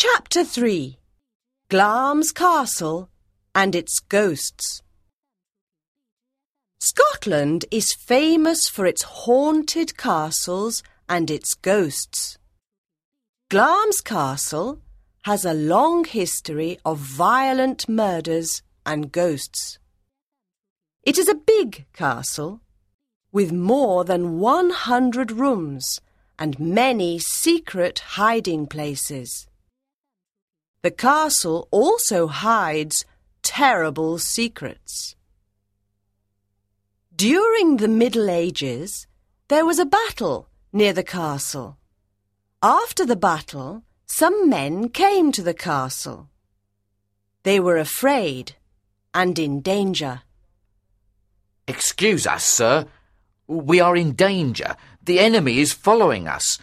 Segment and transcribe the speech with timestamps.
[0.00, 0.96] Chapter 3
[1.70, 3.10] Glamis Castle
[3.52, 4.80] and its Ghosts.
[6.80, 12.38] Scotland is famous for its haunted castles and its ghosts.
[13.50, 14.78] Glamis Castle
[15.24, 19.80] has a long history of violent murders and ghosts.
[21.02, 22.60] It is a big castle
[23.32, 26.00] with more than 100 rooms
[26.38, 29.47] and many secret hiding places.
[30.88, 33.04] The castle also hides
[33.42, 35.16] terrible secrets.
[37.14, 39.06] During the Middle Ages,
[39.48, 41.76] there was a battle near the castle.
[42.62, 46.30] After the battle, some men came to the castle.
[47.42, 48.56] They were afraid
[49.12, 50.22] and in danger.
[51.66, 52.86] Excuse us, sir.
[53.46, 54.74] We are in danger.
[55.02, 56.58] The enemy is following us.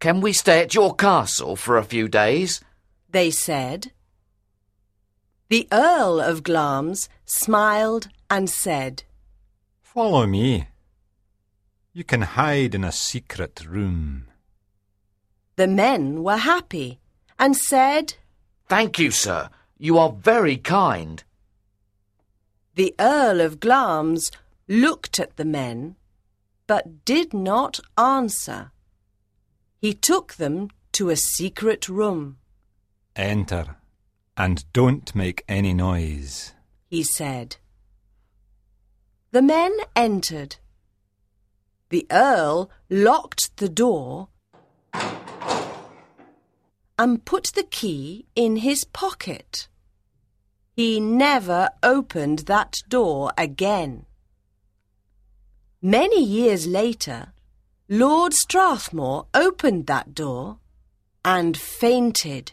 [0.00, 2.60] Can we stay at your castle for a few days?
[3.10, 3.92] They said.
[5.48, 9.02] The Earl of Glamis smiled and said,
[9.82, 10.68] Follow me.
[11.92, 14.28] You can hide in a secret room.
[15.56, 17.00] The men were happy
[17.38, 18.14] and said,
[18.68, 19.50] Thank you, sir.
[19.76, 21.24] You are very kind.
[22.76, 24.30] The Earl of Glamis
[24.68, 25.96] looked at the men,
[26.68, 28.70] but did not answer.
[29.80, 32.36] He took them to a secret room.
[33.16, 33.76] Enter,
[34.36, 36.54] and don't make any noise.
[36.88, 37.56] he said.
[39.32, 40.56] The men entered.
[41.90, 44.28] The Earl locked the door
[46.98, 49.68] and put the key in his pocket.
[50.74, 54.06] He never opened that door again.
[55.82, 57.32] Many years later,
[57.88, 60.58] Lord Strathmore opened that door
[61.24, 62.52] and fainted.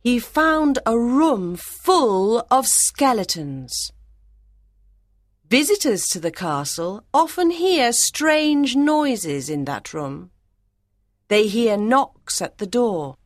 [0.00, 3.92] He found a room full of skeletons.
[5.48, 10.30] Visitors to the castle often hear strange noises in that room.
[11.28, 13.16] They hear knocks at the door.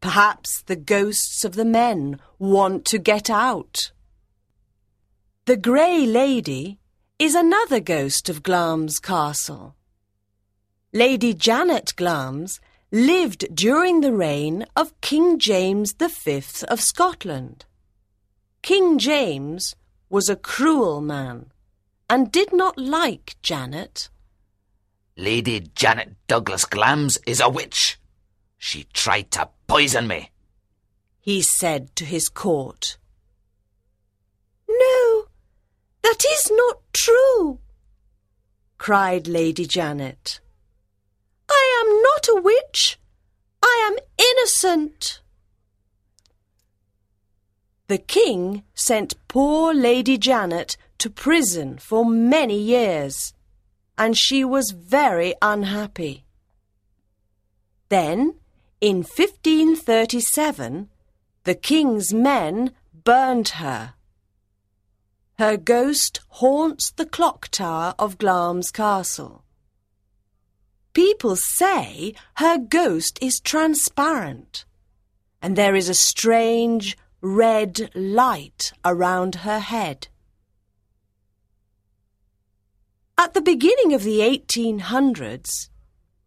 [0.00, 3.92] Perhaps the ghosts of the men want to get out.
[5.46, 6.78] The Grey Lady
[7.18, 9.77] is another ghost of Glamis Castle.
[10.92, 12.60] Lady Janet Glamis
[12.90, 17.66] lived during the reign of King James V of Scotland.
[18.62, 19.74] King James
[20.08, 21.52] was a cruel man
[22.08, 24.08] and did not like Janet.
[25.16, 27.98] Lady Janet Douglas Glamis is a witch.
[28.56, 30.30] She tried to poison me.
[31.20, 32.96] he said to his court.
[34.66, 35.26] No,
[36.02, 37.58] that is not true,
[38.78, 40.40] cried Lady Janet.
[41.50, 42.98] I am not a witch.
[43.62, 43.96] I am
[44.64, 45.20] innocent.
[47.86, 53.32] The king sent poor Lady Janet to prison for many years,
[53.96, 56.24] and she was very unhappy.
[57.88, 58.34] Then,
[58.80, 60.88] in 1537,
[61.44, 62.72] the king's men
[63.04, 63.94] burned her.
[65.38, 69.44] Her ghost haunts the clock tower of Glamis Castle.
[70.94, 74.64] People say her ghost is transparent,
[75.40, 80.08] and there is a strange red light around her head.
[83.16, 85.68] At the beginning of the 1800s,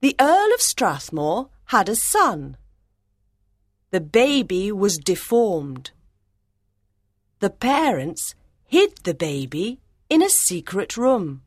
[0.02, 2.58] the Earl of Strathmore had a son.
[3.92, 5.92] The baby was deformed.
[7.40, 8.36] The parents
[8.66, 9.80] hid the baby
[10.10, 11.44] in a secret room.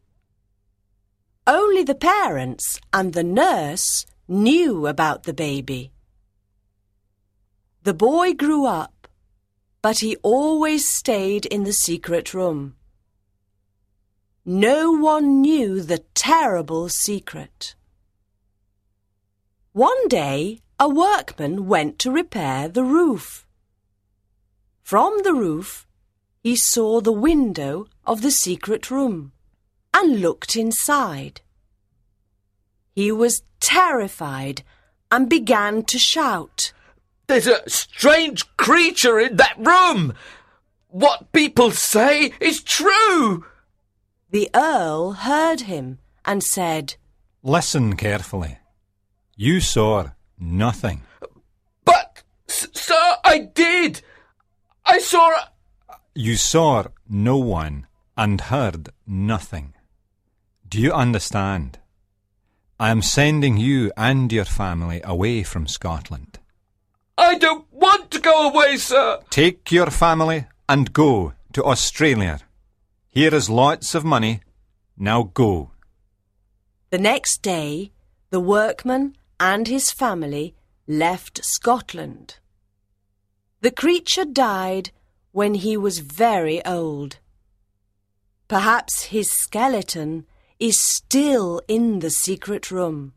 [1.46, 5.92] Only the parents and the nurse knew about the baby.
[7.82, 9.06] The boy grew up,
[9.82, 12.76] but he always stayed in the secret room.
[14.46, 17.74] No one knew the terrible secret.
[19.72, 23.46] One day, a workman went to repair the roof.
[24.82, 25.86] From the roof,
[26.42, 29.33] he saw the window of the secret room
[29.94, 31.40] and looked inside.
[32.94, 34.62] He was terrified
[35.10, 36.72] and began to shout.
[37.28, 40.12] There's a strange creature in that room.
[40.88, 43.46] What people say is true.
[44.30, 46.96] The Earl heard him and said,
[47.42, 48.58] Listen carefully.
[49.36, 51.02] You saw nothing.
[51.84, 54.02] But, sir, I did.
[54.84, 55.50] I saw a.
[56.14, 57.86] You saw no one
[58.16, 59.74] and heard nothing.
[60.74, 61.78] Do you understand?
[62.80, 66.40] I am sending you and your family away from Scotland.
[67.16, 69.20] I don't want to go away, sir.
[69.30, 72.40] Take your family and go to Australia.
[73.08, 74.40] Here is lots of money.
[74.98, 75.70] Now go.
[76.90, 77.92] The next day,
[78.30, 80.56] the workman and his family
[80.88, 82.38] left Scotland.
[83.60, 84.90] The creature died
[85.30, 87.18] when he was very old.
[88.48, 90.26] Perhaps his skeleton
[90.64, 93.12] is still in the secret room.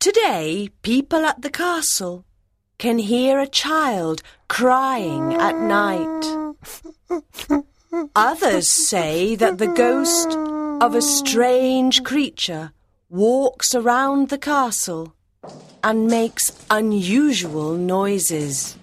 [0.00, 2.24] Today, people at the castle
[2.78, 6.24] can hear a child crying at night.
[8.16, 10.30] Others say that the ghost
[10.80, 12.72] of a strange creature
[13.10, 15.14] walks around the castle
[15.84, 18.78] and makes unusual noises.